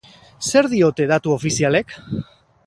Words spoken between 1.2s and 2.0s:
ofizialek?